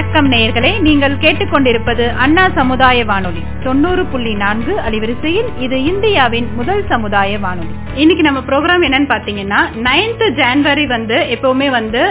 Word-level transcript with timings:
வணக்கம் 0.00 0.28
நேயர்களே 0.32 0.70
நீங்கள் 0.84 1.14
கேட்டுக்கொண்டிருப்பது 1.22 2.04
அண்ணா 2.24 2.44
சமுதாய 2.58 3.00
வானொலி. 3.10 3.42
தொண்ணூறு 3.64 4.02
புள்ளி 4.12 4.32
நான்கு 4.42 4.74
அலைவரிசையில் 4.86 5.50
இது 5.64 5.76
இந்தியாவின் 5.90 6.48
முதல் 6.58 6.80
சமுதாய 6.92 7.38
வானொலி. 7.42 7.74
இன்னைக்கு 8.02 8.24
நம்ம 8.28 8.40
ப்ரோக்ராம் 8.48 8.86
என்னன்னு 8.86 9.10
பாத்தீங்கன்னா 9.12 9.60
நைன்த் 9.88 10.24
ஜான்வரி 10.40 10.86
வந்து 10.94 11.18
எப்பவுமே 11.36 11.68
வந்து 11.76 12.02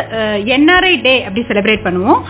என்ஆர்ஐ 0.57 0.93
டே 1.07 1.15
அப்படி 1.23 1.45
செலிப்ரேட் 1.49 1.85
பண்ணுவோம். 1.87 2.21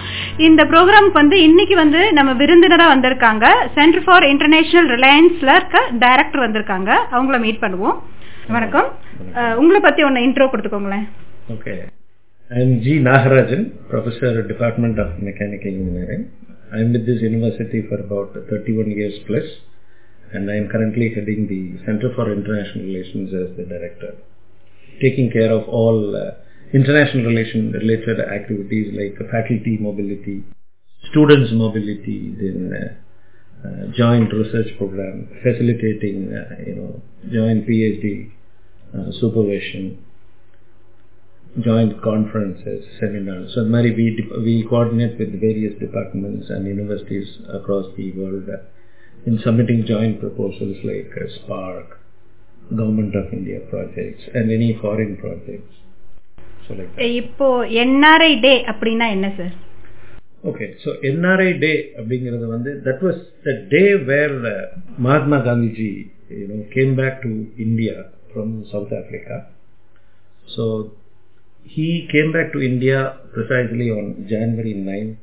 இந்த 0.47 0.64
ப்ரோக்ராம்க்கு 0.71 1.21
வந்து 1.21 1.39
இன்னைக்கு 1.50 1.78
வந்து 1.83 2.04
நம்ம 2.19 2.37
விருந்தினரா 2.43 2.89
வந்திருக்காங்க. 2.96 3.46
சென்டர் 3.78 4.07
ஃபார் 4.07 4.32
இன்டர்நேஷனல் 4.33 4.89
ரிலையன்ஸ்ல 4.96 5.60
இருக்க 5.60 5.86
டைரக்டர் 6.05 6.46
வந்திருக்காங்க. 6.47 6.91
அவங்கள 7.11 7.39
மீட் 7.47 7.64
பண்ணுவோம். 7.68 7.97
வணக்கம். 8.57 8.89
உங்களை 9.61 9.82
பத்தி 9.89 10.04
ஒன்னு 10.10 10.28
இன்ட்ரோ 10.29 10.51
கொடுத்துக்கோங்களேன். 10.55 11.07
Okay. 12.51 12.61
I'm 12.61 12.81
G. 12.81 12.99
Nagarajan, 12.99 13.89
Professor 13.89 14.41
Department 14.47 14.99
of 14.99 15.21
Mechanical 15.21 15.67
Engineering. 15.67 16.31
I'm 16.73 16.93
with 16.93 17.05
this 17.05 17.21
university 17.21 17.83
for 17.87 17.99
about 17.99 18.33
31 18.49 18.91
years 18.91 19.13
plus 19.27 19.43
and 20.33 20.49
I'm 20.49 20.69
currently 20.69 21.13
heading 21.13 21.47
the 21.47 21.83
Center 21.85 22.13
for 22.15 22.31
International 22.31 22.85
Relations 22.85 23.33
as 23.33 23.57
the 23.57 23.65
Director, 23.65 24.15
taking 25.01 25.31
care 25.31 25.51
of 25.51 25.67
all 25.67 26.15
uh, 26.15 26.31
international 26.73 27.25
relation 27.25 27.71
related 27.71 28.19
activities 28.19 28.93
like 28.93 29.17
faculty 29.31 29.77
mobility, 29.79 30.43
students 31.09 31.51
mobility, 31.53 32.36
then 32.38 32.72
uh, 32.73 33.67
uh, 33.67 33.88
joint 33.97 34.31
research 34.33 34.77
program, 34.77 35.27
facilitating, 35.44 36.33
uh, 36.33 36.61
you 36.66 36.75
know, 36.75 37.02
joint 37.31 37.67
PhD 37.67 38.31
uh, 38.94 39.11
supervision, 39.19 40.05
joint 41.61 42.03
conferences, 42.03 42.84
seminars. 42.98 43.55
So 43.55 43.64
Mary, 43.64 43.95
we, 43.95 44.28
we 44.42 44.67
coordinate 44.69 45.19
with 45.19 45.41
various 45.41 45.78
departments 45.78 46.50
and 46.50 46.67
universities 46.67 47.39
across 47.53 47.87
the 47.97 48.12
world 48.12 48.48
uh, 48.48 48.59
in 49.27 49.39
submitting 49.45 49.87
joint 49.87 50.20
proposals 50.20 50.77
like 50.84 51.11
uh, 51.17 51.28
Spark, 51.37 52.00
Government 52.70 53.14
of 53.14 53.33
India 53.33 53.61
projects 53.70 54.23
and 54.34 54.50
any 54.50 54.77
foreign 54.81 55.17
projects. 55.17 55.75
So 56.67 56.75
like 56.75 56.91
that. 56.97 57.03
இப்போ 57.20 57.48
NRI 57.83 58.33
day 58.47 58.55
அப்படின்னா 58.73 59.09
என்ன 59.17 59.28
sir 59.39 59.55
Okay, 60.45 60.67
so 60.83 60.91
NRI 61.11 61.53
Day 61.62 61.77
அப்படிங்கிறது 61.98 62.47
வந்து 62.55 62.70
that 62.87 62.98
was 63.06 63.19
the 63.47 63.55
day 63.75 63.89
where 64.09 64.34
uh, 64.50 64.56
Mahatma 65.05 65.39
Gandhi 65.47 65.92
you 66.41 66.47
know 66.50 66.59
came 66.75 66.92
back 67.00 67.14
to 67.23 67.31
India 67.67 67.95
from 68.33 68.48
South 68.73 68.92
Africa. 68.92 69.37
So 70.55 70.64
he 71.70 72.08
came 72.12 72.31
back 72.34 72.52
to 72.53 72.62
India 72.62 73.17
precisely 73.34 73.89
on 73.92 74.25
January 74.28 74.73
9, 74.73 75.17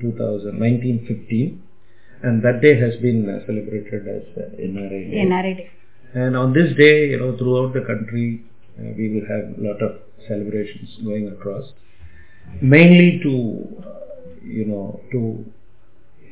2000, 0.00 0.58
1915 0.58 1.62
and 2.22 2.42
that 2.42 2.62
day 2.62 2.78
has 2.78 2.96
been 2.96 3.28
uh, 3.28 3.44
celebrated 3.46 4.08
as 4.08 4.22
uh, 4.36 4.48
NRI 4.56 5.10
Day. 5.10 5.56
Day. 5.56 5.70
And 6.14 6.36
on 6.36 6.52
this 6.52 6.74
day, 6.76 7.08
you 7.08 7.18
know, 7.18 7.36
throughout 7.36 7.74
the 7.74 7.80
country, 7.80 8.42
uh, 8.78 8.92
we 8.96 9.08
will 9.10 9.26
have 9.28 9.58
a 9.58 9.62
lot 9.68 9.82
of 9.82 10.00
celebrations 10.28 10.96
going 11.04 11.28
across, 11.28 11.72
mainly 12.60 13.20
to, 13.22 13.84
uh, 13.84 14.44
you 14.44 14.64
know, 14.66 15.00
to 15.10 15.44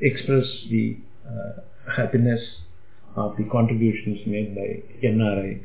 express 0.00 0.46
the 0.70 0.96
uh, 1.26 1.60
happiness 1.96 2.40
of 3.16 3.36
the 3.36 3.44
contributions 3.44 4.20
made 4.26 4.54
by 4.54 4.82
NRI 5.06 5.60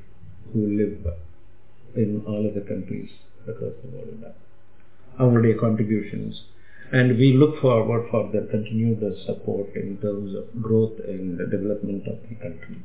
who 0.53 0.67
live 0.77 1.13
in 1.95 2.23
all 2.27 2.45
of 2.45 2.55
the 2.55 2.61
countries. 2.61 3.09
Across 3.47 3.75
the 3.83 3.89
world. 3.89 4.23
Our 5.17 5.53
contributions. 5.57 6.33
And 6.91 7.17
we 7.17 7.33
look 7.33 7.59
forward 7.59 8.03
for 8.09 8.29
the 8.29 8.41
continued 8.45 8.99
support 9.19 9.69
in 9.75 9.97
terms 9.97 10.35
of 10.35 10.45
growth 10.61 10.99
and 11.05 11.23
development 11.49 12.03
of 12.07 12.19
the 12.27 12.35
country. 12.37 12.77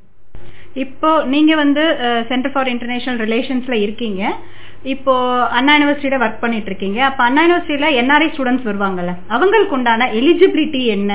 இப்போ 0.82 1.10
நீங்க 1.32 1.53
வந்து 1.56 1.82
centre 2.28 2.53
for 2.53 2.69
international 2.72 3.21
ரிலேஷன்ஸ்ல 3.25 3.76
இருக்கீங்க 3.84 4.22
இப்போ 4.93 5.15
அண்ணா 5.59 5.72
யூனிவர்சிட்டியில 5.76 6.19
work 6.25 6.43
பண்ணிட்டு 6.44 6.71
இருக்கீங்க 6.71 7.00
அப்ப 7.09 7.21
அண்ணா 7.27 7.42
யூனிவர்சிட்டியில 7.44 7.88
என்ஆர்ஐ 8.00 8.28
ஸ்டூடெண்ட்ஸ் 8.34 8.69
வருவாங்கல்ல 8.71 9.12
அவங்களுக்கு 9.37 9.77
உண்டான 9.78 10.09
எலிஜிபிலிட்டி 10.21 10.82
என்ன 10.97 11.12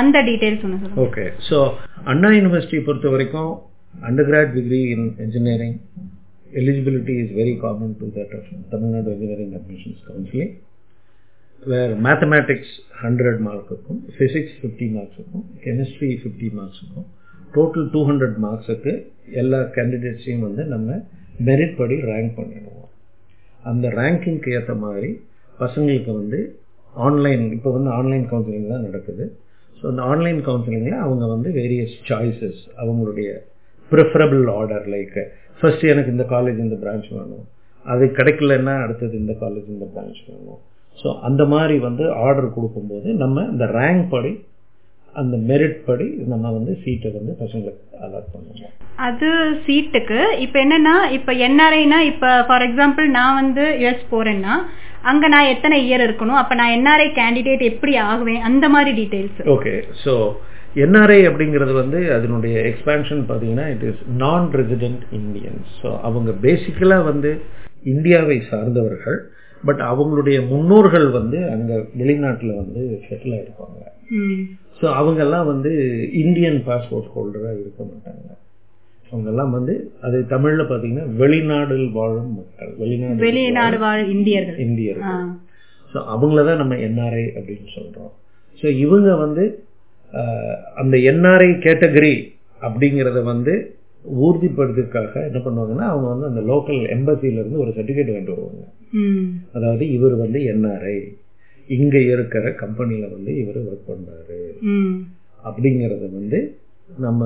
அந்த 0.00 0.18
டீடைல்ஸ் 0.28 0.64
ஒன்று 0.68 0.90
ஓகே 1.06 1.24
ஸோ 1.48 1.58
அண்ணா 2.12 2.30
யூனிவர்சிட்டி 2.38 2.80
பொறுத்த 2.88 3.14
வரைக்கும் 3.14 3.52
undergrad 4.08 4.52
degree 4.58 4.82
in 4.94 5.06
engineering 5.26 5.76
eligibility 6.60 7.14
is 7.22 7.32
very 7.40 7.54
common 7.64 7.94
to 8.00 8.06
that 8.18 8.34
of 8.38 8.50
Tamil Nadu 8.72 9.10
engineering 9.14 9.54
admissions 9.58 10.02
counselling 10.08 10.52
where 11.62 11.92
mathematics 12.06 12.74
hundred 13.02 13.40
mark 13.46 13.70
இருக்கும் 13.74 14.00
ஃபிசிக்ஸ் 14.16 14.54
ஃபிஃப்டி 14.60 14.86
மார்க்ஸ் 14.96 15.18
இருக்கும் 15.20 15.44
கெமிஸ்ட்ரி 15.64 16.10
ஃபிஃப்டி 16.22 16.48
மார்க்ஸ் 16.58 16.80
இருக்கும். 16.82 17.08
Total 17.56 17.86
two 17.94 18.00
hundred 18.10 18.38
மார்க்ஸுக்கு 18.44 18.92
எல்லா 19.40 19.60
கேண்டிடேட்ஸையும் 19.76 20.44
வந்து 20.46 20.62
நம்ம 20.74 20.96
மெரிட் 21.48 21.76
படி 21.80 21.96
ரேங்க் 22.10 22.34
பண்ணிடுவோம். 22.38 22.88
அந்த 23.70 23.86
ரேங்கிங்க்கு 24.00 24.50
ஏற்ற 24.58 24.74
மாதிரி 24.86 25.10
பசங்களுக்கு 25.58 26.12
வந்து 26.20 26.40
ஆன்லைன் 27.06 27.44
இப்போ 27.56 27.70
வந்து 27.76 27.90
ஆன்லைன் 27.98 28.26
கவுன்சிலிங் 28.32 28.72
தான் 28.74 28.86
நடக்குது. 28.88 29.24
ஸோ 29.78 29.84
அந்த 29.92 30.02
ஆன்லைன் 30.12 30.40
கவுன்சிலிங்கில் 30.48 31.02
அவங்க 31.04 31.24
வந்து 31.34 31.50
வேரியஸ் 31.60 31.94
சாய்ஸஸ் 32.08 32.60
அவங்களுடைய 32.82 33.28
ப்ரிஃபரபிள் 33.90 34.44
ஆர்டர் 34.58 34.86
லைக் 34.94 35.16
ஃபர்ஸ்ட் 35.60 35.84
எனக்கு 35.92 36.14
இந்த 36.14 36.24
காலேஜ் 36.34 36.60
இந்த 36.66 36.76
பிரான்ச் 36.84 37.08
வேணும். 37.16 37.44
அது 37.92 38.04
கிடைக்கலன்னா 38.18 38.74
அடுத்தது 38.84 39.14
இந்த 39.22 39.34
காலேஜ் 39.42 39.68
இந்த 39.76 39.86
பிரான்ச் 39.94 40.20
வேணும். 40.28 40.60
ஸோ 41.00 41.08
அந்த 41.28 41.42
மாதிரி 41.52 41.76
வந்து 41.88 42.04
ஆர்டர் 42.26 42.54
கொடுக்கும்போது 42.56 43.08
நம்ம 43.22 43.44
இந்த 43.52 43.66
ரேங்க் 43.78 44.04
படி 44.14 44.32
அந்த 45.20 45.36
மெரிட் 45.48 45.80
படி 45.86 46.06
நம்ம 46.32 46.50
வந்து 46.56 46.72
சீட்டை 46.82 47.08
வந்து 47.16 47.32
பசங்களுக்கு 47.40 47.98
அலாட் 48.04 48.30
பண்ணுவோம். 48.34 48.70
அது 49.06 49.28
சீட்டுக்கு 49.66 50.20
இப்ப 50.44 50.56
என்னன்னா 50.64 50.94
இப்ப 51.16 51.32
என்ஆர்ஐனா 51.48 51.98
இப்ப 52.12 52.30
ஃபார் 52.48 52.64
எக்ஸாம்பிள் 52.68 53.08
நான் 53.18 53.38
வந்து 53.40 53.64
யுஎஸ் 53.82 54.06
போறேன்னா 54.14 54.54
அங்க 55.10 55.24
நான் 55.34 55.50
எத்தனை 55.52 55.76
இயர் 55.86 56.04
இருக்கணும்? 56.06 56.40
அப்ப 56.40 56.54
நான் 56.60 56.74
என்ஆர்ஐ 56.78 57.08
கேண்டிடேட் 57.20 57.62
எப்படி 57.72 57.94
ஆகுவேன்? 58.08 58.42
அந்த 58.48 58.64
மாதிரி 58.74 58.92
டீடைல்ஸ் 59.00 59.40
ஓகே 59.54 59.74
ஸோ 60.04 60.14
என்ஆர்ஐ 60.80 61.18
அப்படிங்கிறது 61.28 61.72
வந்து 61.80 61.98
அதனுடைய 62.16 62.54
எக்ஸ்பான்ஷன் 62.68 63.22
பார்த்தீங்கன்னா 63.28 63.66
it 63.74 63.84
is 63.88 64.02
non 64.22 64.46
resident 64.60 65.02
Indians 65.18 65.70
so 65.82 65.88
அவங்க 66.08 66.30
பேசிக்கலாக 66.44 67.08
வந்து 67.10 67.30
இந்தியாவை 67.92 68.38
சார்ந்தவர்கள். 68.50 69.18
பட் 69.64 69.82
அவங்களுடைய 69.88 70.38
முன்னோர்கள் 70.52 71.08
வந்து 71.16 71.38
அங்கே 71.54 71.76
வெளிநாட்டில் 71.98 72.52
வந்து 72.60 72.82
செட்டில் 73.06 73.34
ஆயிருப்பாங்க. 73.36 73.80
ஸோ 74.78 74.86
அவங்கெல்லாம் 75.00 75.46
வந்து 75.50 75.72
இந்தியன் 76.22 76.58
பாஸ்போர்ட் 76.68 77.12
ஹோல்டராக 77.16 77.60
இருக்க 77.60 77.82
மாட்டாங்க. 77.90 78.26
அவங்கெல்லாம் 79.10 79.52
வந்து 79.56 79.74
அது 80.06 80.18
தமிழில் 80.34 80.70
பார்த்தீங்கன்னா 80.70 81.06
வெளிநாடில் 81.22 81.86
வாழும் 81.98 82.32
மக்கள். 82.38 82.72
வெளிநாடு 82.82 83.24
வெளிநாடு 83.26 83.78
வாழ் 83.84 84.04
இந்தியர்கள். 84.16 84.58
இந்தியர்கள். 84.66 85.28
ஸோ 85.94 85.98
அவங்கள 86.14 86.42
தான் 86.48 86.60
நம்ம 86.62 86.74
என்ஆர்ஐ 86.88 87.26
அப்படின்னு 87.38 87.70
சொல்கிறோம் 87.76 88.12
ஸோ 88.60 88.66
இவங்க 88.84 89.10
வந்து 89.24 89.44
அந்த 90.76 90.96
என்ஆர்ஐ 91.10 91.50
கேட்டகரி 91.60 92.14
அப்படிங்கிறத 92.60 93.20
வந்து 93.26 93.54
ஊர்திப்படுத்துறதுக்காக 94.22 95.14
என்ன 95.28 95.40
பண்ணுவாங்கன்னா 95.40 95.86
அவங்க 95.90 96.08
வந்து 96.12 96.28
அந்த 96.30 96.40
லோக்கல் 96.48 96.80
இருந்து 97.34 97.62
ஒரு 97.62 97.72
சர்டிஃபிகேட் 97.76 98.10
வாங்கிட்டு 98.10 98.34
வருவாங்க. 98.34 98.64
அதாவது 99.52 99.84
இவர் 99.96 100.16
வந்து 100.16 100.38
என்ஆர்ஐ 100.52 100.96
இங்க 101.68 101.96
இருக்கிற 102.06 102.46
கம்பெனில 102.60 103.04
வந்து 103.12 103.32
இவர் 103.42 103.58
ஒர்க் 103.64 103.88
பண்றாரு 103.88 104.38
ம். 104.70 104.94
அப்படிங்கறத 105.44 106.06
வந்து 106.12 106.38
நம்ம 106.98 107.20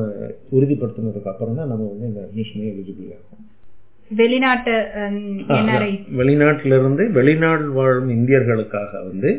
உறுதிப்படுத்தினதுக்கு 0.53 1.31
அப்புறம் 1.33 1.59
தான் 1.59 1.71
நம்ம 1.73 1.85
வந்து 1.93 2.09
இந்த 2.09 2.21
அட்மிஷனே 2.25 2.69
எலிஜிபிள் 2.73 3.13
ஆகும் 3.17 3.43
வெளிநாட்டு 4.11 4.75
என்ஆர்ஐ 5.55 5.93
வெளிநாட்டில 6.19 6.77
இருந்து 6.81 7.05
வெளிநாடு 7.17 7.65
வாழும் 7.73 8.11
இந்தியர்களுக்காக 8.17 8.93
வந்து 9.07 9.31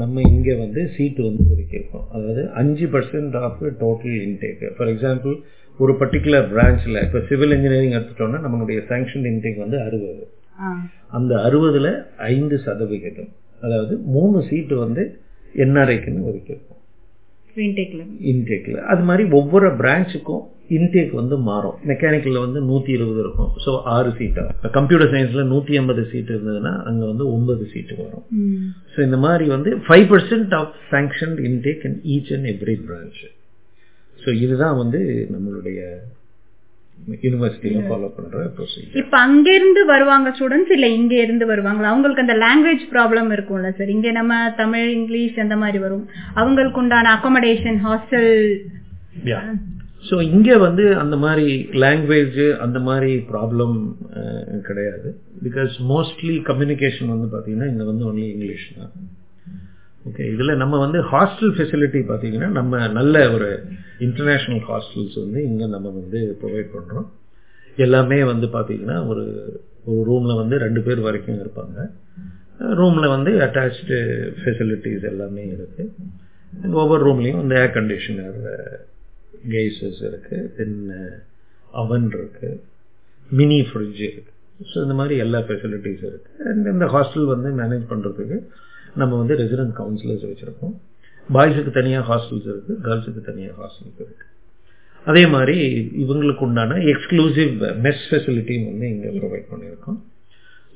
நம்ம 0.00 0.20
இங்க 0.28 0.54
வந்து 0.56 0.80
சீட்டு 0.96 1.22
வந்து 1.22 1.42
ஒதுக்கியிருக்கோம். 1.52 2.06
அதாவது 2.12 2.42
அஞ்சு 2.60 2.86
percent 2.86 3.36
of 3.46 3.60
total 3.80 4.16
intake 4.26 4.62
for 4.76 4.88
example 4.88 5.34
ஒரு 5.78 5.92
பர்டிகுலர் 5.92 6.46
பிரான்ச்ல 6.52 7.02
இப்போ 7.06 7.20
சிவில் 7.28 7.54
இன்ஜினியரிங் 7.56 7.96
எடுத்துட்டோம்னா 7.98 8.40
நம்மளுடைய 8.44 8.80
சாங்ஷன் 8.90 9.26
இன்டேக் 9.30 9.62
வந்து 9.64 9.78
அறுபது. 9.80 10.24
அந்த 11.18 11.34
அறுபதுல 11.48 11.88
ஐந்து 12.16 12.58
சதவிகிதம். 12.58 13.32
அதாவது 13.60 13.96
மூணு 14.16 14.42
சீட்டு 14.48 14.76
வந்து 14.76 15.02
என்ஆர்ஐக்குன்னு 15.54 16.28
ஒதுக்கியிருக்கோம். 16.30 16.81
இன்டேக்ல 18.30 18.76
அது 18.92 19.02
மாதிரி 19.02 19.24
ஒவ்வொரு 19.38 19.68
பிரான்ச்சுக்கும் 19.80 20.42
இன்டேக் 20.76 21.12
வந்து 21.12 21.36
மாறும். 21.48 21.76
மெக்கானிக்கல்ல 21.90 22.42
வந்து 22.44 22.60
நூத்தி 22.68 22.90
இருபது 22.96 23.20
இருக்கும். 23.22 23.50
ஸோ 23.64 23.70
ஆறு 23.94 24.10
சீட்டா 24.18 24.44
கம்ப்யூட்டர் 24.76 25.10
சயின்ஸ்ல 25.14 25.42
நூத்தி 25.50 25.74
ஐம்பது 25.80 26.02
சீட் 26.12 26.32
இருந்ததுன்னா 26.34 26.72
அங்க 26.88 27.02
வந்து 27.06 27.24
ஒன்பது 27.34 27.64
சீட்டு 27.72 27.96
வரும். 28.00 28.24
ஸோ 28.94 28.98
இந்த 29.02 29.18
மாதிரி 29.26 29.46
வந்து 29.56 29.70
five 29.86 30.06
percent 30.12 30.54
of 30.60 30.74
sanction 30.92 31.34
intake 31.48 31.84
in 31.90 31.98
each 32.14 32.32
and 32.36 32.48
every 32.54 32.76
branch 32.88 33.20
so 34.18 34.30
இதுதான் 34.44 34.76
வந்து 34.76 35.02
நம்மளுடைய 35.34 35.78
யூனிவர்சிட்டியில 37.24 37.80
ஃபாலோ 37.86 38.08
பண்ற 38.16 38.42
ப்ரொசீஜர் 38.56 38.98
இப்ப 39.02 39.14
அங்க 39.26 39.48
இருந்து 39.58 39.80
வருவாங்க 39.92 40.28
ஸ்டூடெண்ட்ஸ் 40.36 40.74
இல்ல 40.76 40.88
இங்க 40.98 41.14
இருந்து 41.24 41.46
வருவாங்களா? 41.52 41.92
அவங்களுக்கு 41.92 42.24
அந்த 42.24 42.36
லாங்குவேஜ் 42.44 42.84
ப்ராப்ளம் 42.94 43.30
இருக்கும்ல 43.36 43.70
சார் 43.78 43.94
இங்க 43.96 44.10
நம்ம 44.18 44.32
தமிழ் 44.62 44.88
இங்கிலீஷ் 44.98 45.42
அந்த 45.44 45.56
மாதிரி 45.62 45.80
வரும். 45.86 46.04
அவங்களுக்கு 46.34 46.82
உண்டான 46.82 47.12
அகாமடேஷன் 47.18 47.80
ஹாஸ்டல் 47.86 48.30
ஸோ 50.04 50.16
இங்கே 50.28 50.54
வந்து 50.56 50.84
அந்த 51.02 51.16
மாதிரி 51.24 51.48
லாங்குவேஜ் 51.82 52.38
அந்த 52.64 52.78
மாதிரி 52.86 53.10
ப்ராப்ளம் 53.32 53.74
கிடையாது. 54.68 55.08
பிகாஸ் 55.46 55.74
மோஸ்ட்லி 55.92 56.34
கம்யூனிகேஷன் 56.48 57.12
வந்து 57.14 57.28
பார்த்தீங்கன்னா 57.34 57.68
இங்கே 57.72 57.86
வந்து 57.90 58.06
ஒன்லி 58.10 58.26
இங்கிலீஷ் 58.34 58.66
தான். 58.78 58.90
ஓகே 60.02 60.24
இதில் 60.32 60.60
நம்ம 60.62 60.78
வந்து 60.78 60.98
ஹாஸ்டல் 61.10 61.52
ஃபெசிலிட்டி 61.56 62.00
பார்த்தீங்கன்னா 62.06 62.48
நம்ம 62.50 62.88
நல்ல 62.92 63.16
ஒரு 63.30 63.48
இன்டர்நேஷ்னல் 64.06 64.62
ஹாஸ்டல்ஸ் 64.68 65.16
வந்து 65.16 65.40
இங்கே 65.44 65.66
நம்ம 65.68 65.90
வந்து 65.98 66.20
ப்ரொவைட் 66.40 66.72
பண்ணுறோம் 66.72 67.06
எல்லாமே 67.78 68.18
வந்து 68.24 68.46
பார்த்தீங்கன்னா 68.48 68.96
ஒரு 69.06 69.24
ஒரு 69.84 70.00
ரூமில் 70.08 70.40
வந்து 70.40 70.56
ரெண்டு 70.58 70.80
பேர் 70.82 71.00
வரைக்கும் 71.00 71.38
இருப்பாங்க. 71.38 71.76
ரூமில் 72.80 73.12
வந்து 73.14 73.30
அட்டாச்சு 73.44 73.96
ஃபெசிலிட்டிஸ் 74.40 75.06
எல்லாமே 75.10 75.44
இருக்குது 75.52 75.86
ஒவ்வொரு 76.74 77.02
ரூம்லேயும் 77.06 77.40
வந்து 77.40 77.56
ஏர் 77.60 77.74
கண்டிஷனர் 77.76 78.36
கேஸஸ் 79.52 80.02
இருக்குது 80.08 80.50
தென் 80.56 80.76
அவன் 81.74 82.06
இருக்குது 82.12 82.58
மினி 83.30 83.58
ஃப்ரிட்ஜ் 83.68 84.02
இருக்குது 84.06 84.30
ஸோ 84.70 84.76
இந்த 84.82 84.94
மாதிரி 84.94 85.14
எல்லா 85.24 85.38
ஃபெசிலிட்டிஸும் 85.46 86.10
இருக்குது 86.10 86.48
அண்ட் 86.50 86.68
இந்த 86.74 86.88
ஹாஸ்டல் 86.94 87.26
வந்து 87.26 87.50
மேனேஜ் 87.60 87.86
பண்ணுறதுக்கு 87.92 88.38
நம்ம 89.00 89.12
வந்து 89.20 89.34
ரெசிடென்ட் 89.42 89.74
கவுன்சிலர்ஸ் 89.80 90.24
வச்சுருக்கோம். 90.30 90.74
பாய்ஸுக்கு 91.34 91.72
தனியாக 91.78 92.04
ஹாஸ்டல்ஸ் 92.10 92.48
இருக்குது 92.52 92.78
கேர்ள்ஸுக்கு 92.86 93.22
தனியாக 93.30 93.54
ஹாஸ்டல்ஸ் 93.60 94.00
இருக்குது 94.04 94.30
அதே 95.10 95.22
மாதிரி 95.34 95.56
இவங்களுக்கு 96.02 96.42
உண்டான 96.46 96.78
எக்ஸ்க்ளூசிவ் 96.92 97.52
மெஸ் 97.84 98.02
ஃபெசிலிட்டியும் 98.08 98.66
வந்து 98.70 98.86
இங்கே 98.94 99.10
ப்ரொவைட் 99.18 99.46
பண்ணியிருக்கோம். 99.52 99.98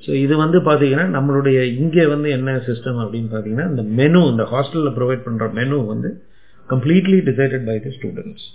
ஸோ 0.04 0.10
இது 0.24 0.34
வந்து 0.44 0.58
பார்த்தீங்கன்னா 0.68 1.06
நம்மளுடைய 1.16 1.58
இங்கே 1.82 2.04
வந்து 2.14 2.28
என்ன 2.38 2.56
சிஸ்டம் 2.68 2.98
அப்படின்னு 3.04 3.30
பார்த்தீங்கன்னா 3.34 3.66
இந்த 3.72 3.82
மெனு 3.98 4.20
இந்த 4.32 4.44
ஹாஸ்டலில் 4.52 4.94
ப்ரொவைட் 4.98 5.24
பண்ணுற 5.26 5.46
மெனு 5.58 5.78
வந்து 5.92 6.10
completely 6.68 7.18
decided 7.28 7.66
by 7.68 7.76
the 7.84 7.92
students 7.96 8.46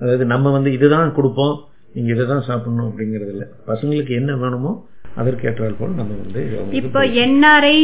அதாவது 0.00 0.24
நம்ம 0.32 0.50
வந்து 0.56 0.70
இதுதான் 0.76 1.14
கொடுப்போம் 1.18 1.54
நீங்கள் 1.96 2.14
இதை 2.16 2.24
தான் 2.32 2.46
சாப்பிட்ணும் 2.48 2.88
அப்படிங்கிறது 2.90 3.32
இல்லை. 3.34 3.46
பசங்களுக்கு 3.70 4.12
என்ன 4.20 4.32
வேணுமோ 4.42 4.72
அதற்கேற்றால் 5.20 5.76
போல் 5.78 5.92
நம்ம 5.98 6.12
வந்து 6.22 6.40
இப்போ 6.78 7.00
என்ஆர்ஐ 7.24 7.76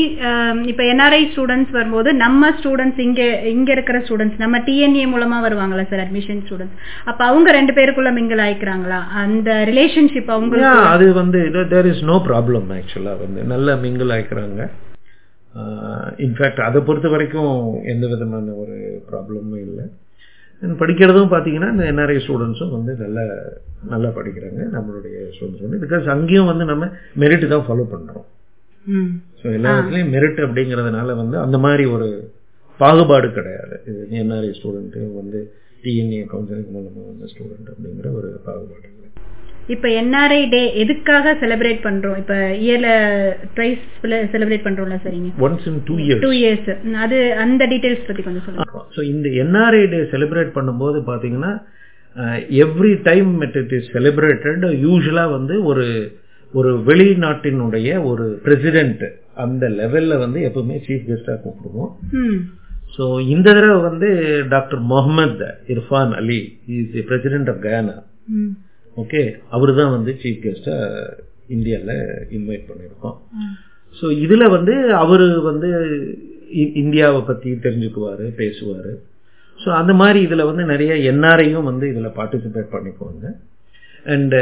இப்போ 0.71 0.85
என்ஆர்ஐ 0.93 1.21
ஸ்டூடெண்ட்ஸ் 1.33 1.73
வரும்போது 1.77 2.11
நம்ம 2.23 2.51
ஸ்டூடெண்ட்ஸ் 2.59 3.01
இங்க 3.07 3.23
இங்க 3.55 3.71
இருக்கிற 3.77 3.99
ஸ்டூடெண்ட்ஸ் 4.07 4.43
நம்ம 4.45 4.59
டிஎன்ஏ 4.69 5.05
மூலமா 5.13 5.39
வருவாங்களா 5.47 5.85
சார் 5.91 6.03
அட்மிஷன் 6.05 6.43
ஸ்டூடெண்ட்ஸ் 6.47 6.81
அப்ப 7.11 7.21
அவங்க 7.31 7.49
ரெண்டு 7.59 7.75
பேருக்குள்ள 7.79 8.13
மிங்கிள் 8.19 8.43
ஆயிக்கிறாங்களா? 8.47 9.01
அந்த 9.23 9.51
ரிலேஷன்ஷிப் 9.71 10.35
அவங்க 10.37 10.75
அது 10.95 11.07
வந்து 11.21 11.41
தேர் 11.75 11.91
இஸ் 11.93 12.05
நோ 12.11 12.19
ப்ராப்ளம் 12.29 12.69
ஆக்சுவலா 12.79 13.15
வந்து. 13.25 13.47
நல்ல 13.55 13.77
மிங்கிள் 13.85 14.13
ஆயிக்கிறாங்க. 14.17 14.61
இன்ஃபேக்ட் 16.27 16.61
அதை 16.69 16.81
பொறுத்த 16.89 17.09
வரைக்கும் 17.15 17.55
எந்த 17.93 18.05
விதமான 18.13 18.53
ஒரு 18.63 18.77
ப்ராப்ளமும் 19.11 19.63
இல்லை. 19.67 19.87
படிக்கிறதும் 20.81 21.31
பார்த்தீங்கன்னா 21.33 21.69
இந்த 21.75 21.85
என்ஆர்ஐ 21.93 22.17
ஸ்டூடெண்ட்ஸும் 22.25 22.75
வந்து 22.77 22.93
நல்லா 23.03 23.25
நல்லா 23.93 24.09
படிக்கிறாங்க 24.19 24.61
நம்மளுடைய 24.75 25.17
ஸ்டூடெண்ட்ஸ் 25.35 25.65
வந்து. 25.67 25.81
பிகாஸ் 25.85 26.07
அங்கேயும் 26.15 26.51
வந்து 26.51 26.65
நம்ம 26.73 26.89
மெரிட் 27.23 27.47
தான் 27.55 27.65
ஃபாலோ 27.69 27.87
பண்ணுறோம் 27.95 28.27
ஸோ 29.41 29.47
எல்லா 29.59 29.71
இடத்துலையும் 29.77 30.13
மெரிட் 30.17 30.41
அப்படிங்கிறதுனால 30.47 31.17
வந்து 31.23 31.37
அந்த 31.45 31.59
மாதிரி 31.65 31.87
ஒரு 31.95 32.09
பாகுபாடு 32.81 33.29
கிடையாது. 33.39 33.75
இது 33.91 34.21
என்ஆர்ஐ 34.23 34.53
ஸ்டூடெண்ட்டு 34.59 35.01
வந்து 35.21 35.41
டிஎன்ஏ 35.85 36.23
கவுன்சிலிங் 36.33 36.73
மூலமாக 36.77 37.07
வந்த 37.11 37.27
ஸ்டூடெண்ட் 37.33 37.71
அப்படிங்கிற 37.75 38.09
ஒரு 38.21 38.31
பாகுபாடு. 38.47 38.89
இப்ப 39.75 39.87
என்ஆர்ஐ 40.01 40.41
டே 40.55 40.61
எதுக்காக 40.83 41.33
செலிப்ரேட் 41.43 41.81
பண்றோம்? 41.87 42.17
இப்ப 42.23 42.35
இயர்ல 42.65 42.89
ட்ரைஸ் 43.57 43.83
செலிப்ரேட் 44.33 44.67
பண்றோம்ல 44.67 44.97
சரிங்க. 45.05 45.31
Once 45.47 45.67
in 45.71 45.81
two 45.89 45.97
years 46.05 46.23
two 46.27 46.33
years 46.41 46.69
அது 47.05 47.19
அந்த 47.45 47.63
டீடைல்ஸ் 47.73 48.07
பத்தி 48.09 48.23
கொஞ்சம் 48.27 48.47
சொல்லுங்க. 48.47 48.85
ஸோ 48.97 49.03
இந்த 49.15 49.29
என்ஆர்ஐ 49.43 49.85
டே 49.95 50.01
செலிப்ரேட் 50.15 50.57
பண்ணும்போது 50.59 51.01
பாத்தீங்கன்னா 51.11 51.53
every 52.65 52.95
time 53.11 53.31
it 53.47 53.75
is 53.79 53.91
celebrated 53.97 54.65
யூஸ்வலா 54.87 55.27
வந்து 55.37 55.57
ஒரு 55.73 55.87
ஒரு 56.55 56.71
வெளிநாட்டினுடைய 56.89 57.89
ஒரு 58.11 58.25
பிரசிடென்ட் 58.47 59.05
அந்த 59.45 59.65
லெவல்ல 59.81 60.15
வந்து 60.23 60.39
எப்பவுமே 60.49 60.79
சீஃப் 60.87 61.05
கெஸ்டா 61.11 61.35
கூப்பிடுவோம். 61.45 61.93
ஸோ 62.97 63.05
இந்த 63.35 63.49
தடவை 63.57 63.77
வந்து 63.89 64.09
doctor 64.55 64.81
Mohamed 64.93 65.51
Irfaan 65.75 66.15
Ali 66.21 66.41
is 66.79 66.91
the 66.97 67.05
president 67.11 67.51
of 67.53 67.63
Guyana 67.67 67.95
okay 68.97 69.23
அவர் 69.57 69.73
தான் 69.81 69.95
வந்து 69.97 70.13
சீஃப் 70.23 70.43
கெஸ்டா 70.45 70.77
இந்தியாவில் 71.57 71.97
இன்வைட் 72.37 72.69
பண்ணியிருக்கோம் 72.71 73.17
ஸோ 73.99 74.07
இதில் 74.25 74.53
வந்து 74.57 74.75
அவர் 75.03 75.25
வந்து 75.51 75.69
இந்தியாவை 76.83 77.21
பற்றி 77.29 77.51
தெரிஞ்சுக்குவார் 77.65 78.25
பேசுவார். 78.41 78.91
ஸோ 79.59 79.69
அந்த 79.81 79.93
மாதிரி 80.01 80.19
இதில் 80.27 80.49
வந்து 80.51 80.65
நிறைய 80.65 80.93
என்ஆர்ஐயும் 81.13 81.69
வந்து 81.71 81.87
இதில் 81.93 82.17
பார்ட்டிசிபேட் 82.19 82.75
பண்ணிக்குவாங்க. 82.75 83.27
அண்டு 84.15 84.41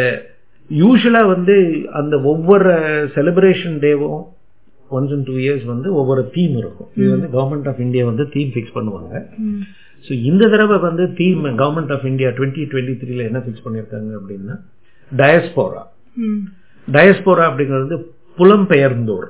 யூஸ்வலாக 0.70 1.32
வந்து 1.34 1.54
அந்த 2.00 2.14
ஒவ்வொரு 2.32 2.72
செலிப்ரேஷன் 3.16 3.78
டேவும் 3.84 4.22
ஒன்ஸ் 4.96 5.14
இன் 5.16 5.26
டூ 5.30 5.34
இயர்ஸ் 5.44 5.64
வந்து 5.64 5.88
ஒவ்வொரு 6.00 6.22
தீம் 6.36 6.56
இருக்கும். 6.62 6.90
இது 6.96 7.08
வந்து 7.14 7.28
கவர்மெண்ட் 7.36 7.68
ஆஃப் 7.70 7.82
இந்தியா 7.86 8.04
வந்து 8.10 8.26
தீம் 8.34 8.52
ஃபிக்ஸ் 8.54 8.76
பண்ணுவாங்க. 8.76 9.14
ஸோ 10.04 10.12
இந்த 10.28 10.44
தடவை 10.52 10.76
வந்து 10.86 11.04
theme 11.18 11.42
government 11.60 11.92
of 11.96 12.06
India 12.10 12.28
twenty 12.36 12.62
twenty 12.72 12.94
த்ரீல 13.00 13.24
என்ன 13.28 13.40
ஃபிக்ஸ் 13.44 13.64
பண்ணியிருக்காங்க 13.64 14.12
அப்படின்னா 14.20 14.54
டயஸ்போரா 15.10 15.82
டயஸ்போரா 16.88 17.44
அப்படிங்கிறது 17.50 17.96
புலம்பெயர்ந்தோர். 18.38 19.28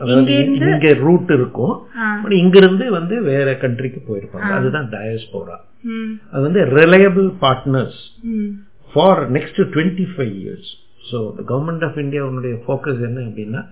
அதாவது 0.00 0.32
இங்க 0.68 0.90
ரூட் 1.06 1.30
இருக்கும். 1.36 1.74
இங்க 2.38 2.56
இருந்து 2.58 2.84
வந்து 2.90 3.14
வேற 3.30 3.48
கண்ட்ரிக்கு 3.62 4.00
போயிருப்பாங்க. 4.06 4.50
அதுதான் 4.58 4.88
டயஸ்போரா 4.94 5.56
அது 6.30 6.42
வந்து 6.46 6.62
reliable 6.78 7.28
partners 7.42 7.98
for 8.92 9.20
next 9.36 9.60
twenty 9.74 10.06
five 10.12 10.34
years 10.42 10.70
so 11.10 11.18
government 11.50 11.84
of 11.88 11.98
இந்தியாவுடைய 12.04 12.54
ஃபோக்கஸ் 12.64 13.02
என்ன 13.08 13.20
அப்படின்னா 13.28 13.62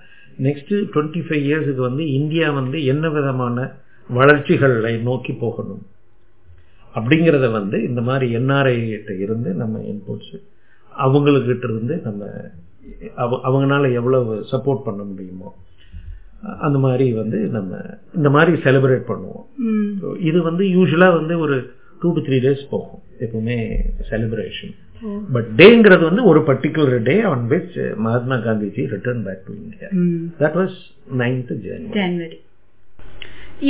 நெக்ஸ்ட் 0.46 0.72
டுவெண்ட்டி 0.94 1.22
ஃபைவ் 1.26 1.44
இயர்ஸுக்கு 1.48 1.82
வந்து 1.88 2.04
இந்தியா 2.18 2.48
வந்து 2.60 2.78
என்ன 2.92 3.08
விதமான 3.16 3.56
வளர்ச்சிகளை 4.10 4.92
நோக்கி 5.08 5.32
போகணும்? 5.40 5.82
அப்படிங்கிறத 6.94 7.46
வந்து 7.52 7.76
இந்த 7.82 8.00
மாதிரி 8.02 8.26
என்ஆர்ஐ 8.36 8.76
இருந்து 9.18 9.50
நம்ம 9.54 9.80
இன்புட்ஸ் 9.90 10.34
அவங்கக்கிட்ட 10.92 11.66
இருந்து 11.68 11.96
நம்ம 12.04 12.22
அவங்களால 13.44 13.90
எவ்வளவு 13.92 14.36
சப்போர்ட் 14.52 14.86
பண்ண 14.86 15.02
முடியுமோ 15.04 15.50
அந்த 16.64 16.78
மாதிரி 16.78 17.06
வந்து 17.14 17.38
நம்ம 17.54 17.70
இந்த 18.14 18.28
மாதிரி 18.30 18.52
செலிப்ரேட் 18.64 19.08
பண்ணுவோம். 19.08 19.46
இது 20.20 20.38
வந்து 20.42 20.64
யூஸ்வலா 20.74 21.08
வந்து 21.14 21.34
ஒரு 21.44 21.56
டூ 22.02 22.08
டு 22.14 22.22
த்ரீ 22.26 22.36
டேஸ் 22.44 22.62
போகும் 22.70 23.02
எப்பவுமே 23.20 23.56
செலிப்ரேஷன் 24.10 24.74
பட் 25.34 25.48
டேங்கிறது 25.58 26.04
வந்து 26.04 26.22
ஒரு 26.24 26.40
particular 26.48 27.02
day 27.08 27.16
on 27.30 27.44
which 27.50 27.74
Mahatma 28.04 28.36
Gandhiji 28.44 28.84
return 28.94 29.24
back 29.26 29.42
to 29.46 29.54
India 29.60 29.88
that 30.40 30.58
was 30.60 30.78
ninth 31.20 31.52
January 31.64 31.90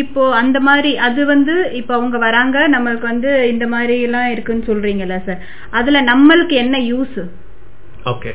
இப்போ 0.02 0.34
அந்த 0.34 0.60
மாதிரி 0.60 0.96
அது 0.96 1.26
வந்து 1.26 1.54
இப்போ 1.72 1.94
அவங்க 1.94 2.18
வராங்க 2.18 2.68
நம்மளுக்கு 2.68 3.06
வந்து 3.06 3.50
இந்த 3.50 3.66
மாதிரி 3.66 4.02
எல்லாம் 4.02 4.30
இருக்குன்னு 4.30 4.68
சொல்றீங்கல்ல 4.70 5.24
சார் 5.24 5.40
அதுல 5.70 6.02
நம்மளுக்கு 6.02 6.52
என்ன 6.52 6.78
யூஸ் 6.78 7.18
ஓகே 8.06 8.32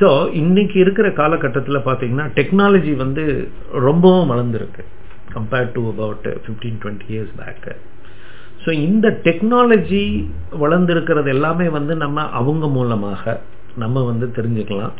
ஸோ 0.00 0.32
இன்னைக்கு 0.32 0.78
இருக்கிற 0.78 1.12
காலகட்டத்தில் 1.12 1.86
பார்த்தீங்கன்னா 1.88 2.26
டெக்னாலஜி 2.38 2.96
வந்து 2.96 3.24
ரொம்பவும் 3.72 4.30
வளர்ந்துருக்கு. 4.32 4.82
Compared 5.34 5.72
to 5.72 5.82
about 5.88 6.26
fifteen 6.44 6.78
twenty 6.82 7.06
years 7.14 7.34
back 7.40 7.74
so 8.64 8.72
இந்த 8.72 9.20
டெக்னாலஜி 9.24 10.04
வளர்ந்துருக்கிறது 10.62 11.28
எல்லாமே 11.28 11.68
வந்து 11.68 11.94
நம்ம 11.96 12.28
அவங்க 12.30 12.66
மூலமாக 12.66 13.40
நம்ம 13.76 14.04
வந்து 14.04 14.26
தெரிஞ்சுக்கலாம். 14.36 14.94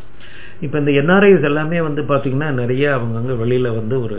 இப்போ 0.61 0.79
இந்த 0.79 0.91
என்ஆர்ஐஸ் 0.91 1.43
எல்லாமே 1.43 1.81
வந்து 1.81 2.03
பார்த்தீங்கன்னா 2.03 2.51
நிறைய 2.53 2.99
அவங்கவுங்க 2.99 3.37
வெளியில் 3.37 3.71
வந்து 3.71 4.03
ஒரு 4.03 4.19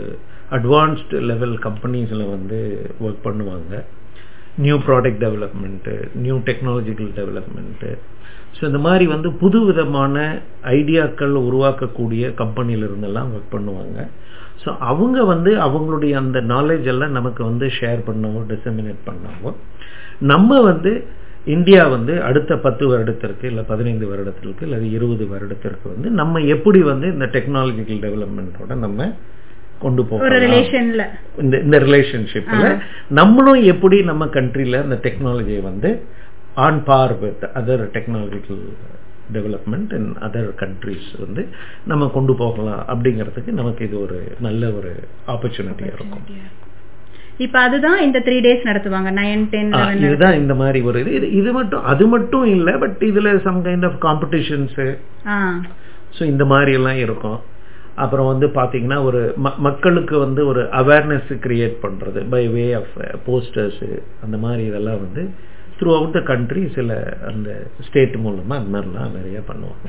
அட்வான்ஸ்டு 0.54 1.20
லெவல் 1.30 1.54
கம்பெனிஸில் 1.66 2.24
வந்து 2.34 2.58
ஒர்க் 3.04 3.24
பண்ணுவாங்க. 3.28 3.72
New 4.64 4.76
product 4.86 5.22
development 5.24 5.94
new 6.24 6.36
technological 6.48 7.10
development 7.18 7.90
so 8.56 8.62
இந்த 8.68 8.78
மாதிரி 8.86 9.04
வந்து 9.14 9.28
புது 9.40 9.58
விதமான 9.68 10.16
ஐடியாக்கள் 10.78 11.34
உருவாக்கக்கூடிய 11.48 12.22
கம்பெனியிலிருந்தெல்லாம் 12.40 13.32
ஒர்க் 13.34 13.54
பண்ணுவாங்க. 13.56 13.98
ஸோ 14.62 14.68
அவங்க 14.90 15.18
வந்து 15.32 15.50
அவங்களுடைய 15.66 16.12
அந்த 16.22 16.38
நாலேஜ் 16.54 16.86
எல்லாம் 16.92 17.16
நமக்கு 17.18 17.42
வந்து 17.50 17.66
ஷேர் 17.78 18.00
பண்ணவோ 18.08 18.40
டிசமினேட் 18.52 19.02
பண்ணவோ 19.08 19.50
நம்ம 20.32 20.60
வந்து 20.70 20.92
இந்தியா 21.54 21.82
வந்து 21.96 22.12
அடுத்த 22.28 22.52
பத்து 22.66 22.84
வருடத்திற்கு 22.92 23.44
இல்லை 23.50 23.62
பதினைந்து 23.72 24.06
வருடத்திற்கு 24.12 24.64
இல்லை 24.66 24.78
இருபது 24.96 25.24
வருடத்திற்கு 25.34 25.86
வந்து 25.94 26.08
நம்ம 26.20 26.40
எப்படி 26.54 26.80
வந்து 26.92 27.06
இந்த 27.14 27.26
டெக்னாலஜிக்கல் 27.36 28.00
டெவலப்மெண்ட்டோட 28.06 28.74
நம்ம 28.86 29.08
கொண்டு 29.78 30.04
போகலாம். 30.04 30.38
இந்த 31.40 31.58
இந்த 31.58 31.78
ரிலேஷன்ஷிப்ல 31.78 32.80
நம்மளும் 33.08 33.62
எப்படி 33.62 34.02
நம்ம 34.02 34.26
கண்ட்ரில 34.26 34.82
இந்த 34.82 34.98
டெக்னாலஜியை 35.02 35.62
வந்து 35.62 36.02
on 36.54 36.84
par 36.84 37.18
with 37.18 37.42
other 37.54 37.88
technological 37.92 38.64
development 39.32 39.92
in 39.92 40.16
other 40.20 40.50
countries 40.56 41.18
வந்து 41.18 41.48
நம்ம 41.84 42.08
கொண்டு 42.08 42.34
போகலாம் 42.34 42.86
அப்படிங்கிறதுக்கு 42.88 43.50
நமக்கு 43.50 43.84
இது 43.84 44.02
ஒரு 44.02 44.32
நல்ல 44.40 44.70
ஒரு 44.70 45.08
ஆப்பர்ச்சுனிட்டியாக 45.28 45.92
இருக்கும். 45.94 46.24
இப்ப 47.38 47.58
அதுதான் 47.58 48.02
இந்த 48.02 48.18
த்ரீ 48.18 48.38
டேஸ் 48.44 48.64
நடத்துவாங்க. 48.64 49.10
நைன் 49.12 49.48
டென் 49.50 49.98
இதுதான் 49.98 50.34
இந்த 50.34 50.54
மாதிரி 50.54 50.80
ஒரு 50.80 51.00
இது. 51.00 51.10
இது- 51.10 51.30
இது 51.30 51.52
மட்டும் 51.52 51.82
அது 51.82 52.06
மட்டும் 52.06 52.44
இல்லை 52.44 52.74
பட் 52.78 52.96
இதுல 53.00 53.40
some 53.42 53.64
kind 53.64 53.92
of 53.92 54.04
competitions 54.04 54.98
so 56.18 56.22
இந்த 56.22 56.44
மாதிரி 56.44 56.72
எல்லாம் 56.72 56.96
இருக்கும். 56.96 57.40
அப்புறம் 58.02 58.30
வந்து 58.32 58.46
பாத்தீங்கன்னா 58.58 58.98
ஒரு 59.08 59.20
மக்களுக்கு 59.66 60.16
வந்து 60.26 60.40
ஒரு 60.52 60.62
அவேர்னஸ் 60.80 61.30
கிரியேட் 61.44 61.76
பண்றது. 61.84 62.22
பை 62.34 62.44
வே 62.54 62.64
ஆஃப் 62.80 62.94
போஸ்டர்ஸ் 63.28 63.84
அந்த 64.24 64.36
மாதிரி 64.44 64.64
இதெல்லாம் 64.70 65.02
வந்து 65.04 65.24
த்ரூ 65.78 65.90
அவுட் 65.96 66.14
த 66.16 66.20
கண்ட்ரி 66.30 66.62
சில 66.76 66.92
அந்த 67.30 67.48
ஸ்டேட் 67.86 68.14
மூலமா 68.26 68.54
அந்த 68.60 68.70
மாதிரிலாம் 68.74 69.16
நிறைய 69.18 69.38
பண்ணுவாங்க. 69.48 69.88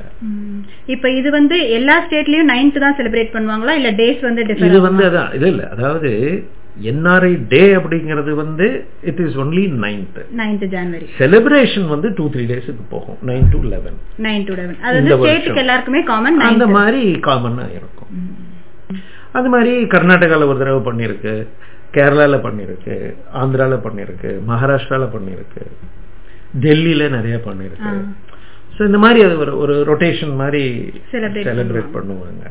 இப்ப 0.94 1.10
இது 1.20 1.28
வந்து 1.38 1.58
எல்லா 1.78 1.96
ஸ்டேட்லயும் 2.06 2.50
நைன்த் 2.54 2.84
தான் 2.84 2.96
செலிப்ரேட் 3.00 3.34
பண்ணுவாங்களா? 3.36 3.74
இல்ல 3.80 3.90
டேஸ் 4.00 4.22
வந்து 4.28 4.44
இது 4.70 4.80
வந்து 4.88 5.04
அதான் 5.10 5.34
இது 5.38 5.48
இல்லை. 5.54 5.66
அதாவது 5.76 6.10
என்ஆர்ஐ 6.90 7.30
டே 7.52 7.62
அப்படிங்கிறது 7.76 8.32
வந்து 8.40 8.66
it 9.10 9.20
is 9.24 9.36
only 9.42 9.62
ninth 9.84 10.18
ninth 10.40 10.64
January 10.74 11.06
celebration 11.20 11.88
வந்து 11.94 12.08
டூ 12.18 12.24
த்ரீ 12.34 12.44
டேஸுக்கு 12.50 12.84
போகும். 12.92 13.18
Nine 13.30 13.48
to 13.54 13.60
eleven 13.72 13.96
nine 14.26 14.44
to 14.48 14.54
eleven 14.60 14.76
எல்லாருக்குமே 15.64 16.02
காமன் 16.12 16.38
அந்த 16.50 16.66
மாதிரி 16.76 17.02
காமனா 17.28 17.66
இருக்கும் 17.78 17.97
அது 19.32 19.48
மாதிரி 19.48 19.86
கர்நாடகால 19.86 20.46
ஒரு 20.46 20.58
தடவை 20.58 20.80
பண்ணிருக்கு 20.82 21.32
கேரளால 21.92 22.36
பண்ணிருக்கு 22.40 22.94
ஆந்திரால 23.32 23.74
பண்ணிருக்கு 23.86 24.30
மகாராஷ்டிரால 24.46 25.04
பண்ணிருக்கு 25.14 25.62
டெல்லியில 26.60 27.08
நிறைய 27.10 27.36
பண்ணிருக்கு 27.44 27.92
ஸோ 28.76 28.82
இந்த 28.84 28.98
மாதிரி 28.98 29.20
அது 29.24 29.38
ஒரு 29.38 29.52
ஒரு 29.58 29.74
ரொட்டேஷன் 29.84 30.34
மாதிரி 30.34 30.62
செலிப்ரேட் 31.12 31.94
பண்ணுவாங்க. 31.96 32.44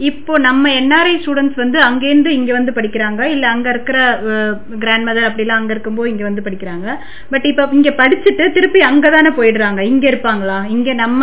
இப்போ 0.00 0.38
நம்ம 0.38 0.70
என்ஆர்ஐ 0.80 1.14
ஸ்டூடெண்ட்ஸ் 1.22 1.54
வந்து 1.54 1.78
அங்கேருந்து 1.82 2.30
இங்க 2.30 2.52
வந்து 2.52 2.72
படிக்கிறாங்க. 2.72 3.22
இல்ல 3.34 3.44
அங்க 3.48 3.68
இருக்கிற 3.70 3.98
கிராண்ட் 4.78 5.06
மதர் 5.08 5.28
அப்படிலாம் 5.28 5.60
அங்க 5.60 5.72
இருக்கும்போது 5.72 6.10
இங்க 6.10 6.22
வந்து 6.22 6.42
படிக்கிறாங்க. 6.42 6.86
பட் 7.30 7.44
இப்ப 7.44 7.68
இங்க 7.72 7.90
படிச்சுட்டு 8.00 8.52
திருப்பி 8.52 8.80
அங்கதானே 8.80 9.30
போயிடுறாங்க. 9.30 9.80
இங்க 9.92 10.06
இருப்பாங்களா? 10.08 10.58
இங்க 10.68 10.92
நம்ம 10.94 11.22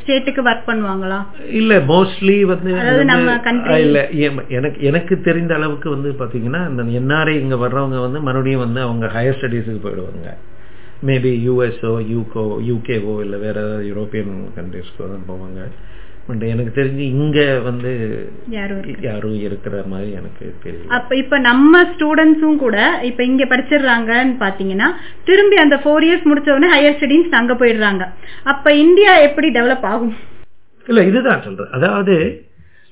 ஸ்டேட்டுக்கு 0.00 0.42
ஒர்க் 0.42 0.68
பண்ணுவாங்களா? 0.70 1.20
இல்ல 1.60 1.80
மோஸ்ட்லி 1.92 2.44
வந்து 2.44 2.72
அது 2.72 2.82
அதாவது 2.82 3.04
நம்ம 3.04 3.36
ஆ, 3.66 3.76
இல்ல 3.78 3.98
எனக்கு 4.56 4.80
எனக்கு 4.86 5.20
தெரிந்த 5.20 5.54
அளவுக்கு 5.54 5.90
வந்து 5.90 6.10
பாத்தீங்கன்னா 6.22 6.62
இந்த 6.70 6.82
என்ஆர்ஐ 7.00 7.36
இங்க 7.44 7.56
வர்றவங்க 7.56 8.00
வந்து 8.00 8.20
மறுபடியும் 8.20 8.64
வந்து 8.66 8.80
அவங்க 8.80 9.06
ஹையர் 9.16 9.38
ஸ்டடீஸுக்கு 9.38 9.84
போயிடுவாங்க. 9.86 10.28
மேபி 11.06 11.30
யூஎஸ்ஓ 11.46 11.94
யூகோ 12.10 12.42
யூகேவோ 12.66 13.14
இல்ல 13.24 13.36
வேற 13.36 13.56
ஏதாவது 13.60 13.88
யூரோப்பியன் 13.88 14.34
கண்ட்ரிஸ்க்கோ 14.58 15.08
தான் 15.12 15.26
போவாங்க. 15.30 15.60
பட் 16.26 16.42
எனக்கு 16.42 16.82
தெரிஞ்சு 16.82 17.04
இங்க 17.14 17.58
வந்து 17.58 17.92
யாரும் 18.48 18.82
இருக்கு. 18.82 19.02
யாரும் 19.02 19.40
இருக்கிற 19.40 19.82
மாதிரி 19.86 20.10
எனக்கு 20.10 20.54
தெரியல. 20.64 20.86
அப்ப 20.86 21.16
இப்ப 21.16 21.38
நம்ம 21.38 21.82
ஸ்டூடெண்ட்ஸும் 21.82 22.56
கூட 22.56 23.00
இப்ப 23.02 23.24
இங்க 23.24 23.44
படிச்சிடுறாங்கன்னு 23.44 24.34
பாத்தீங்கன்னா 24.44 24.88
திரும்பி 25.24 25.56
அந்த 25.56 25.76
ஃபோர் 25.76 26.06
இயர்ஸ் 26.08 26.28
முடிச்ச 26.30 26.50
உடனே 26.50 26.70
ஹையர் 26.74 26.96
ஸ்டடீஸ் 26.98 27.28
அங்க 27.30 27.54
போயிடுறாங்க. 27.54 28.06
அப்ப 28.42 28.74
இந்தியா 28.74 29.16
எப்படி 29.18 29.50
டெவலப் 29.50 29.86
ஆகும்? 29.92 30.14
இல்ல 30.86 31.02
இதுதான் 31.02 31.42
சொல்றேன். 31.42 31.70
அதாவது 31.70 32.44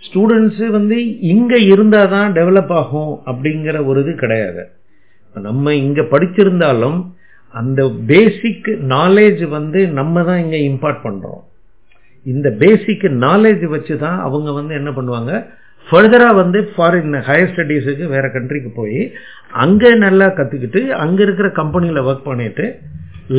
ஸ்டூடெண்ட்ஸ் 0.02 0.66
வந்து 0.66 1.18
இங்க 1.18 1.56
இருந்தாதான் 1.56 2.28
டெவலப் 2.32 2.72
ஆகும் 2.72 3.20
அப்படிங்கிற 3.26 3.86
ஒரு 3.86 4.00
இது 4.00 4.14
கிடையாது. 4.14 4.62
நம்ம 5.34 5.74
இங்க 5.74 6.02
படிச்சிருந்தாலும் 6.02 6.98
அந்த 7.54 7.90
பேசிக் 8.06 8.68
நாலேஜ் 8.88 9.48
வந்து 9.48 9.88
நம்ம 9.88 10.22
தான் 10.22 10.38
இங்க 10.38 10.56
இம்பார்ட் 10.56 11.04
பண்றோம். 11.04 11.40
இந்த 12.26 12.50
பேசிக் 12.62 13.04
நாலேஜ் 13.26 13.64
வச்சு 13.66 13.98
தான் 13.98 14.18
அவங்க 14.18 14.52
வந்து 14.52 14.74
என்ன 14.74 14.90
பண்ணுவாங்க? 14.90 15.32
ஃபர்தராக 15.86 16.34
வந்து 16.34 16.58
ஃபாரின் 16.72 17.14
ஹையர் 17.28 17.52
ஸ்டடீஸுக்கு 17.52 18.06
வேற 18.08 18.26
கண்ட்ரிக்கு 18.28 18.68
போய் 18.74 19.00
அங்கே 19.52 19.94
நல்லா 19.96 20.26
கற்றுக்கிட்டு 20.38 20.80
அங்கே 21.04 21.22
இருக்கிற 21.22 21.48
கம்பெனியில் 21.50 22.00
ஒர்க் 22.00 22.28
பண்ணிட்டு 22.28 22.64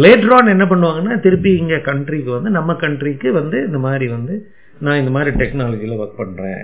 லேட்ரான் 0.04 0.54
என்ன 0.56 0.66
பண்ணுவாங்கன்னா 0.66 1.20
திருப்பி 1.20 1.52
இங்கே 1.58 1.80
கண்ட்ரிக்கு 1.82 2.32
வந்து 2.32 2.50
நம்ம 2.50 2.74
கண்ட்ரிக்கு 2.74 3.30
வந்து 3.32 3.58
இந்த 3.66 3.78
மாதிரி 3.78 4.08
வந்து 4.08 4.36
நான் 4.80 4.98
இந்த 4.98 5.12
மாதிரி 5.12 5.32
டெக்னாலஜியில் 5.42 6.00
ஒர்க் 6.00 6.20
பண்றேன். 6.22 6.62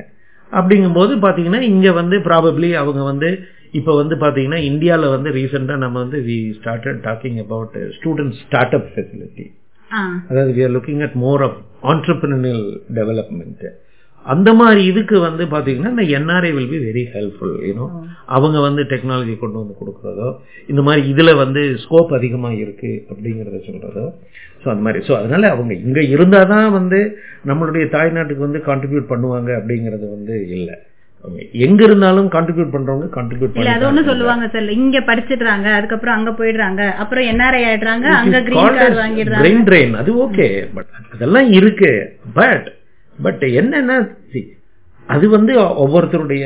அப்படிங்கும்போது 0.51 1.13
பார்த்தீங்கன்னா 1.23 1.61
இங்கே 1.61 1.91
வந்து 1.91 2.17
ப்ராபப்ளி 2.17 2.71
அவங்க 2.73 3.03
வந்து 3.03 3.29
இப்போ 3.71 3.95
வந்து 3.95 4.15
பார்த்தீங்கன்னா 4.15 4.61
இந்தியாவில் 4.63 5.09
வந்து 5.09 5.29
ரீசெண்டாக 5.31 5.77
நம்ம 5.77 5.99
வந்து 5.99 6.19
we 6.27 6.37
started 6.59 7.01
talking 7.07 7.39
about 7.45 7.75
student 7.97 8.35
start 8.43 8.75
up 8.75 8.89
facility 8.93 9.45
அதாவது 10.29 10.51
we 10.57 10.63
are 10.67 10.73
looking 10.77 11.03
at 11.07 11.17
more 11.25 11.43
of 11.47 11.59
entrepreneurial 11.91 12.65
development 12.99 13.65
அந்த 14.25 14.49
மாதிரி 14.53 14.81
இதுக்கு 14.85 15.17
வந்து 15.19 15.43
பாத்தீங்கன்னா 15.51 15.91
இந்த 15.93 16.05
NRI 16.17 16.49
will 16.55 16.71
be 16.71 16.79
very 16.85 17.03
helpful 17.13 17.53
you know 17.67 17.85
அவங்க 18.27 18.57
வந்து 18.59 18.81
டெக்னாலஜி 18.83 19.35
கொண்டு 19.37 19.57
வந்து 19.61 19.75
கொடுக்கறதோ 19.79 20.27
இந்த 20.69 20.81
மாதிரி 20.81 21.01
இதுல 21.11 21.35
வந்து 21.35 21.61
ஸ்கோப் 21.83 22.11
அதிகமா 22.13 22.49
இருக்கு 22.63 22.91
அப்படிங்கறத 23.11 23.59
சொல்றதோ 23.67 24.05
ஸோ 24.63 24.67
அந்த 24.69 24.81
மாதிரி. 24.81 25.01
ஸோ 25.07 25.13
அதனால 25.19 25.49
அவங்க 25.49 25.73
இங்க 25.85 26.01
இருந்தாதான் 26.13 26.69
வந்து 26.71 26.99
நம்மளுடைய 27.45 27.85
தாய்நாட்டுக்கு 27.89 28.47
வந்து 28.47 28.61
கான்ட்ரிபியூட் 28.67 29.11
பண்ணுவாங்க 29.13 29.49
அப்படிங்கறது 29.59 30.05
வந்து 30.15 30.35
இல்லை. 30.49 30.75
எங்க 31.65 31.81
இருந்தாலும் 31.87 32.27
கான்ட்ரிபியூட் 32.33 32.73
பண்றவங்க 32.73 33.07
கான்ட்ரிபியூட் 33.15 33.57
இல்ல 33.59 33.71
அது 33.75 33.87
ஒண்ணு 33.87 34.01
சொல்லுவாங்க 34.09 34.45
சார் 34.53 34.67
இங்க 34.79 34.97
படிச்சிடுறாங்க 35.09 35.67
அதுக்கப்புறம் 35.77 36.17
அங்க 36.17 36.31
போயிடுறாங்க 36.39 36.81
அப்புறம் 37.03 37.27
என்ஆர்ஐ 37.31 37.61
ஆயிடுறாங்க 37.69 38.07
அங்க 38.19 38.39
கிரீன் 38.47 38.77
கார்டு 38.77 38.99
வாங்கிடுறாங்க. 39.01 39.41
பிரெயின் 39.43 39.65
ட்ரெயின் 39.69 39.95
அது 40.01 40.11
ஓகே 40.25 40.47
பட் 40.75 40.91
அதெல்லாம் 41.15 41.49
இருக்கு. 41.59 41.91
பட் 42.39 42.67
பட் 43.25 43.43
என்னன்னா 43.61 43.97
அது 45.07 45.25
வந்து 45.35 45.53
ஒவ்வொருத்தருடைய 45.83 46.45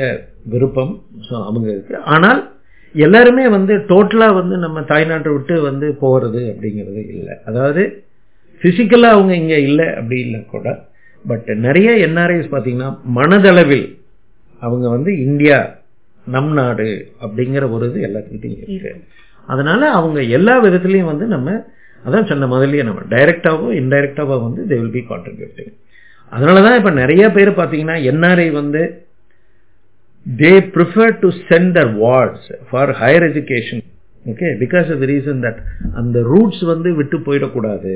விருப்பம். 0.52 0.92
அவங்க 1.48 1.68
இருக்கு. 1.74 1.96
ஆனால் 2.14 2.40
எல்லாருமே 2.94 3.44
வந்து 3.56 3.74
டோட்டலா 3.90 4.28
வந்து 4.40 4.56
நம்ம 4.64 4.80
தாய்நாட்டை 4.92 5.30
விட்டு 5.36 5.54
வந்து 5.68 5.86
போறது 6.02 6.40
அப்படிங்கிறது 6.52 7.02
இல்லை. 7.14 7.34
அதாவது 7.48 7.82
பிசிக்கலா 8.62 9.10
அவங்க 9.16 9.32
இங்க 9.42 9.56
இல்லை 9.68 9.86
அப்படி 9.98 10.18
இல்லை 10.26 10.40
கூட. 10.54 10.66
பட் 11.24 11.48
நிறைய 11.66 11.90
என்ஆர்ஐஸ் 12.06 12.54
பாத்தீங்கன்னா 12.54 12.90
மனதளவில் 13.18 13.86
அவங்க 14.66 14.86
வந்து 14.94 15.10
இந்தியா 15.26 15.58
நம் 16.34 16.52
நாடு 16.58 16.88
அப்படிங்கிற 17.24 17.64
ஒரு 17.74 17.84
இது 17.90 18.00
எல்லாத்துக்கிட்டையும் 18.08 18.58
இருக்கு. 18.64 18.92
அதனால 19.52 19.82
அவங்க 19.98 20.18
எல்லா 20.38 20.54
விதத்துலயும் 20.64 21.10
வந்து 21.12 21.26
நம்ம 21.34 21.54
அதான் 22.06 22.28
சொன்ன 22.30 22.48
முதல்லயே 22.52 22.84
நம்ம 22.88 23.02
டைரக்டாவோ 23.14 23.68
இன்டைரக்டாவோ 23.80 24.36
வந்து 24.46 24.62
தே 24.70 24.76
வில் 24.80 24.96
பி 24.96 25.02
கான்ட்ரிபியூட்டிங் 25.10 25.72
அதனாலதான் 26.32 26.78
இப்ப 26.80 26.90
நிறைய 27.00 27.24
பேர் 27.36 27.50
பாத்தீங்கன்னா 27.60 27.96
என்ஆர்ஐ 28.10 28.48
வந்து 28.60 28.82
they 30.26 30.52
prefer 30.74 31.14
to 31.22 31.28
send 31.50 31.72
their 31.78 31.92
wards 32.04 32.48
for 32.70 32.92
higher 33.00 33.26
education 33.30 33.82
okay 34.24 34.48
because 34.62 34.88
of 34.94 35.00
the 35.02 35.06
reason 35.12 35.40
that 35.44 35.60
அந்த 36.00 36.18
ரூட்ஸ் 36.32 36.64
வந்து 36.64 36.88
விட்டு 36.94 37.16
போயிடக்கூடாது. 37.18 37.94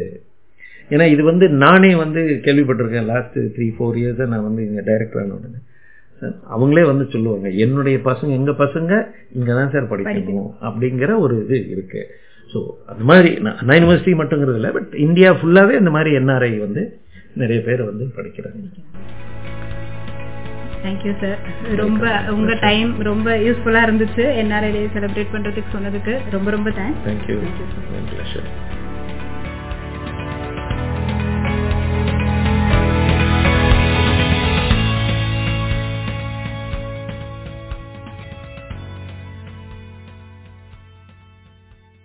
ஏன்னா 0.91 1.07
இது 1.15 1.23
வந்து 1.25 1.47
நானே 1.65 1.91
வந்து 1.95 2.23
கேள்விப்பட்டிருக்கேன் 2.47 3.09
லாஸ்ட் 3.13 3.39
த்ரீ 3.57 3.67
ஃபோர் 3.77 3.97
இயர்ஸாக 4.03 4.31
நான் 4.33 4.47
வந்து 4.49 4.63
இங்கே 4.67 4.83
ஆன 5.21 5.31
உடனே. 5.39 5.59
அவங்களே 6.55 6.85
வந்து 6.91 7.05
சொல்லுவாங்க 7.15 7.49
என்னுடைய 7.65 7.97
பசங்க 8.09 8.31
எங்க 8.41 8.53
பசங்க 8.63 8.93
இங்க 9.39 9.51
தான் 9.59 9.73
சார் 9.75 9.91
படிக்கணும். 9.93 10.51
அப்படிங்கிற 10.69 11.19
ஒரு 11.25 11.35
இது 11.45 11.59
இருக்கு. 11.75 12.03
ஸோ 12.53 12.59
அந்த 12.93 13.03
மாதிரி 13.05 13.31
நான் 13.45 13.59
அண்ணா 13.61 13.77
யூனிவர்சிட்டி 13.79 14.15
மட்டுங்கிறது 14.21 14.59
இல்லை 14.61 14.71
பட் 14.77 14.93
இந்தியா 15.07 15.31
ஃபுல்லாவே 15.39 15.75
இந்த 15.83 15.93
மாதிரி 15.97 16.13
என்ஆர்ஐ 16.21 16.53
வந்து 16.67 16.85
நிறைய 17.43 17.61
பேர் 17.69 17.83
வந்து 17.91 18.05
படிக்கிறாங்க. 18.19 18.65
தேங்க்யூ 20.85 21.13
சார் 21.23 21.39
ரொம்ப 21.83 22.05
உங்க 22.37 22.53
டைம் 22.67 22.91
ரொம்ப 23.11 23.29
யூஸ்ஃபுல்லா 23.47 23.83
இருந்துச்சு. 23.87 24.25
என்ஆர்ஐ 24.43 24.71
செலிப்ரேட் 24.97 25.35
பண்றதுக்கு 25.35 25.75
சொன்னதுக்கு 25.77 26.15
ரொம்ப 26.37 26.51
ரொம்ப 26.57 26.71
தேங்க்ஸ் 26.81 27.05
தேங்க்யூ 27.09 27.39